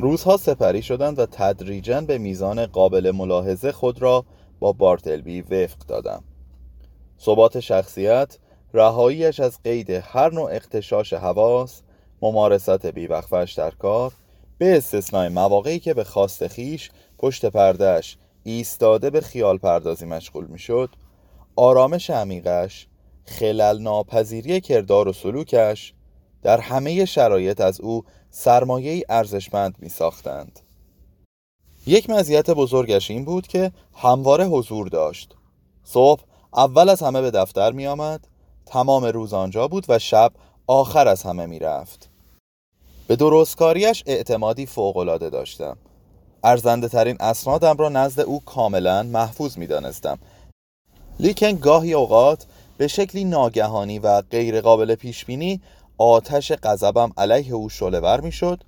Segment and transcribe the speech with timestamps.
[0.00, 4.24] روزها سپری شدند و تدریجا به میزان قابل ملاحظه خود را
[4.60, 6.24] با بارتلبی وفق دادم
[7.20, 8.38] ثبات شخصیت
[8.74, 11.82] رهاییش از قید هر نوع اختشاش حواس
[12.22, 14.12] ممارست بیوقفش در کار
[14.58, 20.90] به استثنای مواقعی که به خواست خیش پشت پردهش ایستاده به خیال پردازی مشغول می‌شد
[21.56, 22.86] آرامش عمیقش
[23.24, 25.94] خلل ناپذیری کردار و سلوکش
[26.42, 30.60] در همه شرایط از او سرمایه ارزشمند می ساختند.
[31.86, 35.34] یک مزیت بزرگش این بود که همواره حضور داشت.
[35.84, 36.22] صبح
[36.54, 38.26] اول از همه به دفتر می آمد
[38.66, 40.32] تمام روز آنجا بود و شب
[40.66, 42.08] آخر از همه می رفت
[43.06, 45.76] به درستکاریش اعتمادی فوقالعاده داشتم.
[46.44, 50.18] ارزنده ترین اسنادم را نزد او کاملا محفوظ می دانستم
[51.20, 52.46] لیکن گاهی اوقات
[52.78, 55.60] به شکلی ناگهانی و غیرقابل پیش بینی
[56.00, 58.64] آتش غضبم علیه او شعله‌ور می‌شد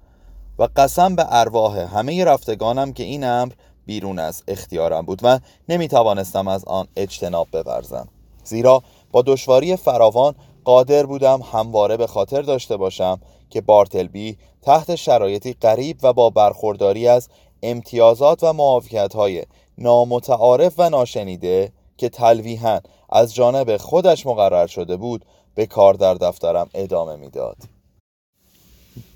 [0.59, 3.53] و قسم به ارواح همه رفتگانم که این امر
[3.87, 8.09] بیرون از اختیارم بود و نمی توانستم از آن اجتناب بورزم.
[8.45, 15.52] زیرا با دشواری فراوان قادر بودم همواره به خاطر داشته باشم که بارتلبی تحت شرایطی
[15.52, 17.29] غریب و با برخورداری از
[17.63, 19.43] امتیازات و معافیت های
[19.79, 22.80] نامتعارف و ناشنیده که تلویحا
[23.11, 25.24] از جانب خودش مقرر شده بود
[25.55, 27.57] به کار در دفترم ادامه می‌داد.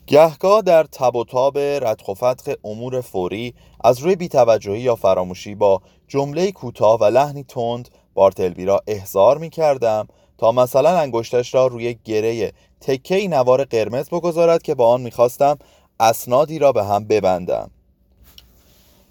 [0.06, 5.55] گهگاه در تب و تاب ردخ و فتخ امور فوری از روی بیتوجهی یا فراموشی
[5.55, 11.67] با جمله کوتاه و لحنی تند بارتلبی را احضار می کردم تا مثلا انگشتش را
[11.67, 15.59] روی گره تکه نوار قرمز بگذارد که با آن می‌خواستم
[16.01, 17.70] اسنادی را به هم ببندم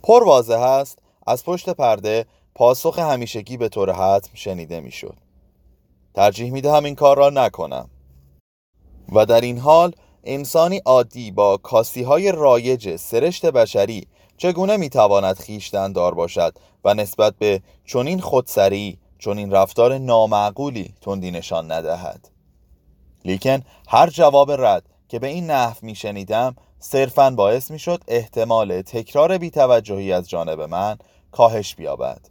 [0.03, 5.24] پر واضح است از پشت پرده پاسخ همیشگی به طور حتم شنیده می‌شد
[6.15, 7.89] ترجیح می دهم این کار را نکنم.
[9.15, 9.91] و در این حال
[10.23, 14.07] انسانی عادی با کاستی های رایج سرشت بشری
[14.37, 21.71] چگونه می‌تواند خیشتن دار باشد و نسبت به چنین خودسری چنین رفتار نامعقولی تندی نشان
[21.71, 22.29] ندهد؟
[23.25, 30.13] لیکن هر جواب رد که به این نحو میشنیدم صرفا باعث می‌شد احتمال تکرار بیتوجهی
[30.13, 30.97] از جانب من
[31.31, 32.29] کاهش بیابد.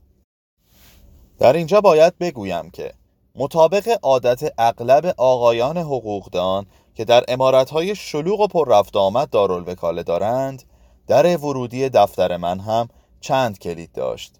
[1.38, 2.94] در اینجا باید بگویم که
[3.36, 10.62] مطابق عادت اغلب آقایان حقوقدان که در امارتهای شلوغ و پر رفت آمد دارالوکاله دارند
[11.06, 12.88] در ورودی دفتر من هم
[13.20, 14.34] چند کلید داشت.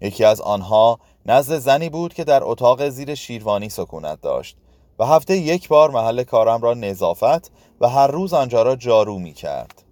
[0.00, 4.56] یکی از آنها نزد زنی بود که در اتاق زیر شیروانی سکونت داشت
[4.98, 7.50] و هفته یک بار محل کارم را نظافت
[7.80, 9.82] و هر روز آنجا را جارو می کرد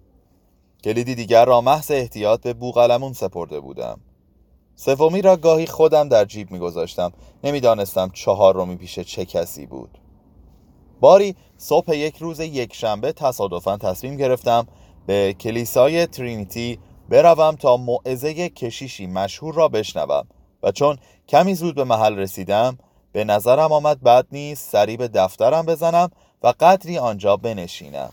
[0.83, 3.99] کلیدی دیگر را محض احتیاط به بوغلمون سپرده بودم.
[4.79, 7.13] سومی را گاهی خودم در جیب میگذاشتم.
[7.43, 9.97] نمی‌دانستم چهار رومی پیش چه کسی بود.
[10.99, 14.67] باری صبح یک روز یک شنبه تصادفا تصمیم گرفتم
[15.07, 16.79] به کلیسای ترینیتی
[17.09, 20.27] بروم تا موعظه کشیشی مشهور را بشنوم
[20.63, 20.97] و چون
[21.27, 22.77] کمی زود به محل رسیدم
[23.11, 26.09] به نظرم آمد بد نیست سری به دفترم بزنم
[26.43, 28.11] و قدری آنجا بنشینم.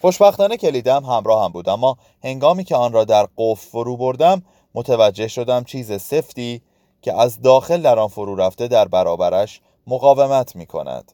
[0.00, 4.42] خوشبختانه کلیدم همراه هم بود اما هنگامی که آن را در قفل فرو بردم
[4.74, 6.62] متوجه شدم چیز سفتی
[7.02, 11.12] که از داخل در آن فرو رفته در برابرش مقاومت می کند.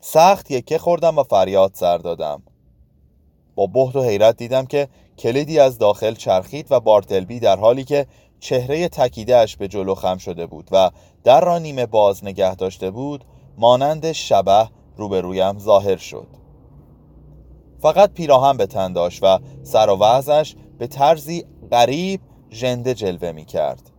[0.00, 2.42] سخت یکه خوردم و فریاد سر دادم.
[3.54, 4.88] با بحت و حیرت دیدم که
[5.18, 8.06] کلیدی از داخل چرخید و بارتلبی در حالی که
[8.40, 10.90] چهره تکیدهش به جلو خم شده بود و
[11.24, 13.24] در را نیمه باز نگه داشته بود
[13.58, 16.26] مانند شبه روبرویم ظاهر شد.
[17.80, 22.20] فقط پیراهن به تن و سر و وضعش به طرزی غریب
[22.50, 23.90] ژنده جلوه می کرد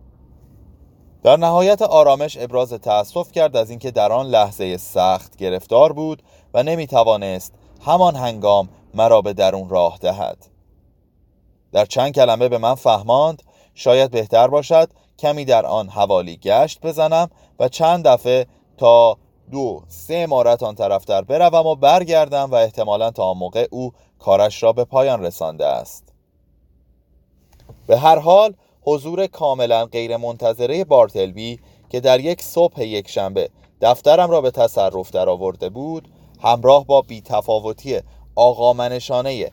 [1.22, 6.22] در نهایت آرامش ابراز تأسف کرد از اینکه در آن لحظه سخت گرفتار بود
[6.54, 10.46] و نمی توانست همان هنگام مرا به درون راه دهد.
[11.72, 13.42] در چند کلمه به من فهماند
[13.74, 18.46] شاید بهتر باشد کمی در آن حوالی گشت بزنم و چند دفعه
[18.76, 19.16] تا
[19.50, 24.62] دو سه امارت آن طرفتر بروم و برگردم و احتمالا تا آن موقع او کارش
[24.62, 26.11] را به پایان رسانده است.
[27.86, 33.48] به هر حال حضور کاملا غیر منتظره بارتلبی که در یک صبح یک شنبه
[33.80, 36.08] دفترم را به تصرف در آورده بود
[36.42, 38.00] همراه با بیتفاوتی
[38.34, 39.50] آقا منشانه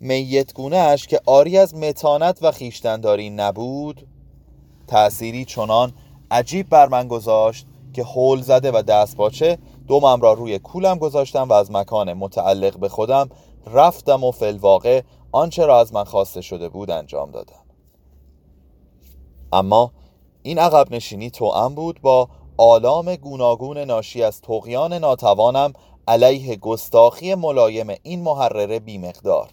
[0.00, 4.06] میتگونه اش که آری از متانت و خیشتنداری نبود
[4.86, 5.92] تأثیری چنان
[6.30, 9.58] عجیب بر من گذاشت که حول زده و دست باچه
[9.88, 13.28] دومم را روی کولم گذاشتم و از مکان متعلق به خودم
[13.66, 15.02] رفتم و فلواقع
[15.32, 17.59] آنچه را از من خواسته شده بود انجام دادم.
[19.52, 19.92] اما
[20.42, 25.72] این عقب نشینی توأم بود با آلام گوناگون ناشی از تقیان ناتوانم
[26.08, 29.50] علیه گستاخی ملایم این محرره بیمقدار.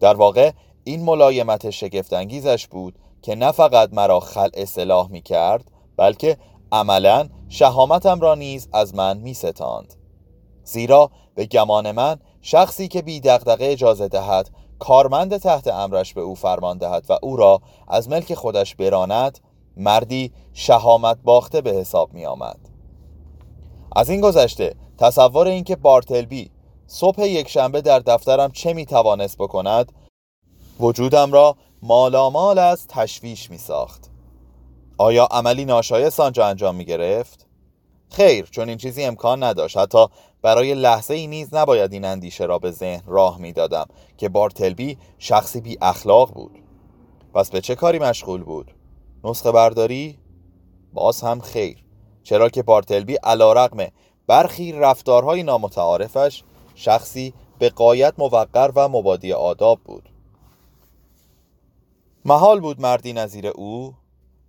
[0.00, 0.50] در واقع
[0.84, 6.36] این ملایمت شگفتانگیزش بود که نه فقط مرا خل اصلاح می کرد بلکه
[6.72, 9.94] عملا شهامتم را نیز از من می ستاند
[10.64, 16.34] زیرا به گمان من شخصی که بی دغدغه اجازه دهد کارمند تحت امرش به او
[16.34, 19.38] فرمان دهد و او را از ملک خودش براند
[19.76, 22.58] مردی شهامت باخته به حساب می آمد.
[23.96, 26.50] از این گذشته تصور اینکه بارتلبی
[26.86, 29.92] صبح یک شنبه در دفترم چه می توانست بکند
[30.80, 34.10] وجودم را مالامال از تشویش می ساخت
[34.98, 37.45] آیا عملی ناشایست آنجا انجام می گرفت؟
[38.10, 40.06] خیر چون این چیزی امکان نداشت حتی
[40.42, 43.86] برای لحظه ای نیز نباید این اندیشه را به ذهن راه می دادم
[44.16, 46.58] که بارتلبی شخصی بی اخلاق بود
[47.34, 48.74] پس به چه کاری مشغول بود؟
[49.24, 50.18] نسخه برداری؟
[50.92, 51.84] باز هم خیر
[52.22, 53.86] چرا که بارتلبی علا رقم
[54.26, 56.42] برخی رفتارهای نامتعارفش
[56.74, 60.08] شخصی به قایت موقر و مبادی آداب بود
[62.24, 63.94] محال بود مردی نظیر او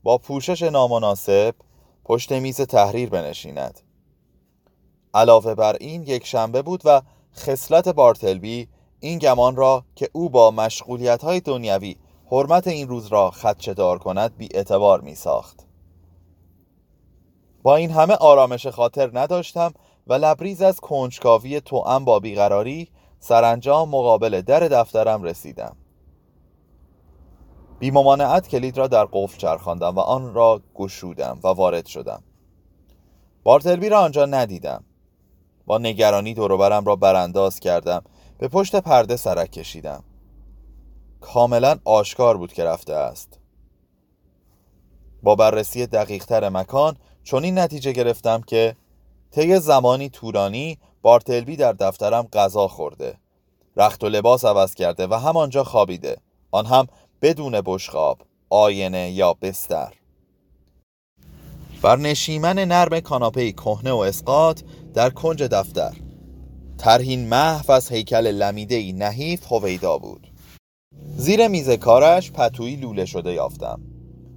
[0.04, 1.56] با پوشش نامناسب
[2.08, 3.80] پشت میز تحریر بنشیند.
[5.14, 7.02] علاوه بر این یک شنبه بود و
[7.36, 8.68] خصلت بارتلبی
[9.00, 11.96] این گمان را که او با مشغولیت های دنیوی
[12.32, 15.66] حرمت این روز را خدشه دار کند بی اعتبار می ساخت
[17.64, 19.74] با این همه آرامش خاطر نداشتم
[20.08, 22.88] و لبریز از کنجکاوی توأم با بیقراری
[23.20, 25.76] سرانجام مقابل در دفترم رسیدم.
[27.80, 32.24] بی ممانعت کلید را در قفل چرخاندم و آن را گشودم و وارد شدم.
[33.44, 34.84] بارتلبی را آنجا ندیدم.
[35.66, 38.04] با نگرانی دوروبرم را برانداز کردم.
[38.38, 40.04] به پشت پرده سرک کشیدم.
[41.22, 43.40] کاملا آشکار بود که رفته است.
[45.24, 48.76] با بررسی دقیقتر مکان چنین نتیجه گرفتم که
[49.32, 53.18] طی زمانی طولانی بارتلبی در دفترم غذا خورده.
[53.78, 56.18] رخت و لباس عوض کرده و همانجا خوابیده.
[56.52, 56.88] آن هم
[57.22, 58.18] بدون بشخاب
[58.50, 59.94] آینه یا بستر.
[61.82, 64.62] بر نشیمن نرم کاناپه کهنه و اسقاط
[64.94, 65.94] در کنج دفتر.
[66.78, 70.28] ترهین محو از هیکل لمیده نحیف هویدا بود.
[71.18, 73.82] زیر میز کارش پتویی لوله شده یافتم.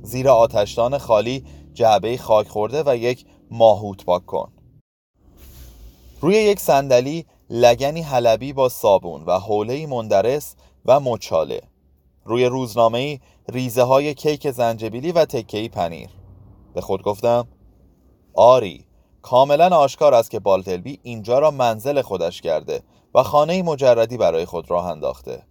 [0.02, 1.44] زیر آتشدان خالی
[1.74, 4.52] جعبه خاک خورده و یک ماهوت پاک کن.
[6.20, 10.54] روی یک صندلی لگنی حلبی با صابون و حوله مندرس
[10.86, 11.69] و مچاله.
[12.30, 16.10] روی روزنامه ریزه های کیک زنجبیلی و تکهی پنیر.
[16.74, 17.48] به خود گفتم
[18.34, 18.84] آری
[19.22, 22.82] کاملا آشکار است که بالتلبی اینجا را منزل خودش کرده
[23.14, 25.42] و خانه مجردی برای خود راه انداخته.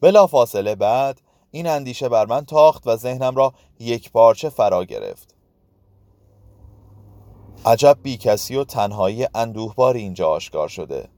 [0.00, 1.20] بلا فاصله بعد
[1.50, 5.34] این اندیشه بر من تاخت و ذهنم را یک پارچه فرا گرفت.
[7.66, 11.08] عجب بیکسی و تنهایی اندوهبار اینجا آشکار شده.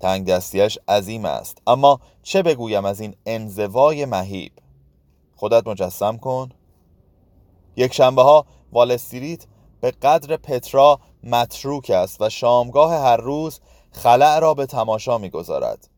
[0.00, 1.58] تنگ دستیش عظیم است.
[1.66, 4.52] اما چه بگویم از این انزوای مهیب؟
[5.36, 6.48] خودت مجسم کن.
[7.76, 9.46] یک شنبه ها والستریت
[9.80, 13.60] به قدر پترا متروک است و شامگاه هر روز
[13.92, 15.88] خلع را به تماشا می‌گذارد.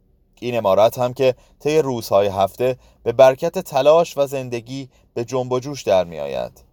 [0.41, 5.61] این امارت هم که طی روزهای هفته به برکت تلاش و زندگی به جنب و
[5.61, 6.65] جوش در می آید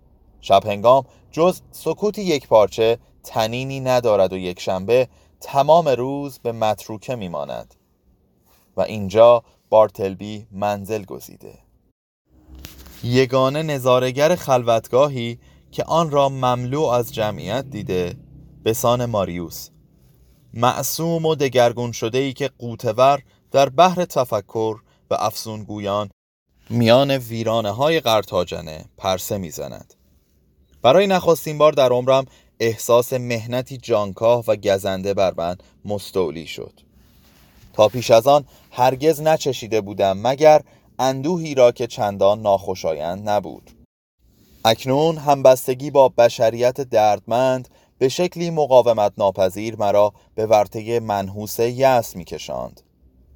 [0.42, 5.08] شب هنگام جز سکوتی یک پارچه تنینی ندارد و یک شنبه
[5.42, 7.76] تمام روز به متروکه میماند
[8.78, 11.60] و اینجا بارتلبی منزل گزیده.
[13.04, 15.40] یگانه نظارگر خلوتگاهی
[15.72, 18.16] که آن را مملو از جمعیت دیده
[18.66, 19.70] بسان ماریوس.
[20.54, 24.78] معصوم و دگرگون شده ای که قوتور در بحر تفکر
[25.12, 26.10] و افسونگویان
[26.70, 29.94] میان ویرانه های قرتاجنه پرسه می‌زند.
[30.82, 32.26] برای نخستین بار در عمرم
[32.60, 36.74] احساس مهنتی جانکاه و گزنده بر من مستولی شد.
[37.74, 40.62] تا پیش از آن هرگز نچشیده بودم مگر
[41.00, 43.72] اندوهی را که چندان ناخوشایند نبود.
[44.66, 52.82] اکنون همبستگی با بشریت دردمند به شکلی مقاومت ناپذیر مرا به ورطه منحوس یأس میکشاند.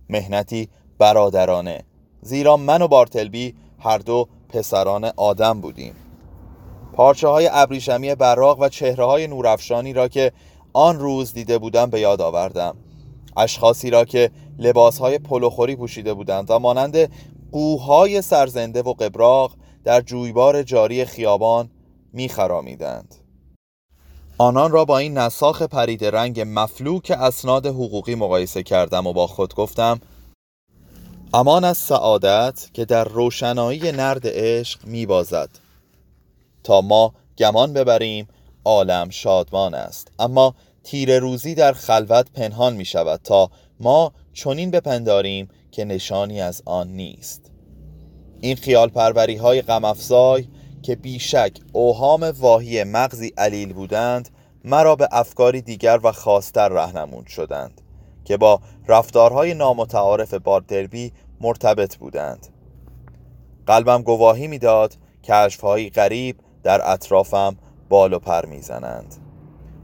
[0.09, 1.83] مهنتی برادرانه
[2.21, 6.00] زیرا من و بارتلبی هر دو پسران آدم بودیم.
[6.93, 10.31] پارچه های ابریشمی براق و چهره های نورافشانی را که
[10.73, 12.75] آن روز دیده بودم به یاد آوردم.
[13.37, 17.11] اشخاصی را که لباس های پلوخوری پوشیده بودند و مانند
[17.51, 19.51] قوهای سرزنده و قبراق
[19.83, 21.69] در جویبار جاری خیابان
[22.13, 23.15] میخرامیدند.
[24.37, 29.55] آنان را با این نساخ پرید رنگ مفلوک اسناد حقوقی مقایسه کردم و با خود
[29.55, 30.01] گفتم
[31.33, 35.49] امان از سعادت که در روشنایی نرد عشق میبازد.
[36.63, 38.27] تا ما گمان ببریم
[38.65, 40.11] عالم شادمان است.
[40.19, 43.49] اما تیر روزی در خلوت پنهان می شود تا
[43.79, 47.51] ما چنین بپنداریم که نشانی از آن نیست.
[48.41, 50.47] این خیال پروری های غمافزای
[50.81, 54.29] که بیشک اوهام واهی مغزی علیل بودند
[54.63, 57.81] مرا به افکاری دیگر و خاصتر رهنمون شدند
[58.25, 62.47] که با رفتارهای نامتعارف باردربی مرتبط بودند.
[63.67, 67.57] قلبم گواهی می‌داد کشفهایی غریب در اطرافم
[67.89, 69.15] بال و پر می‌زنند.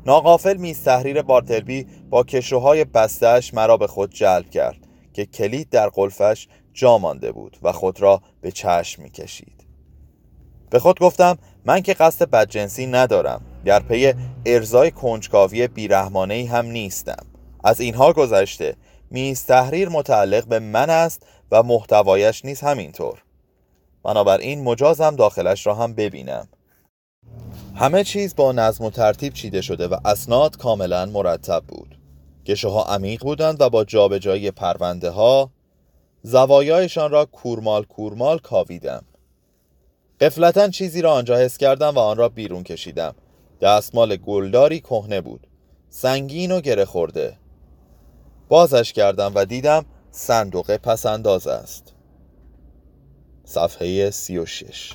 [0.06, 4.78] ناقافل میز تحریر بارتلبی با کشوهای بستش مرا به خود جلب کرد
[5.14, 9.68] که کلید در قلفش جا مانده بود و خود را به چشم می‌کشید.
[10.70, 13.42] به خود گفتم من که قصد بدجنسی ندارم.
[13.66, 14.14] در پی
[14.46, 17.26] ارزای کنجکاوی بیرحمانه هم نیستم.
[17.64, 18.76] از اینها گذشته
[19.12, 23.24] میز تحریر متعلق به من است و محتوایش نیز همینطور.
[24.04, 26.48] بنابراین مجازم داخلش را هم ببینم.
[27.80, 32.00] همه چیز با نظم و ترتیب چیده شده و اسناد کاملا مرتب بود.
[32.46, 35.52] گشه ها عمیق بودند و با جابجایی پرونده ها
[36.24, 39.04] زوایایشان را کورمال کورمال کاویدم.
[40.22, 43.16] قفلتا چیزی را آنجا حس کردم و آن را بیرون کشیدم.
[43.62, 45.48] دستمال گلداری کهنه بود.
[45.90, 47.38] سنگین و گره خورده.
[48.50, 51.94] بازش کردم و دیدم صندوق پسنداز است.
[53.44, 54.94] صفحه سی و شش.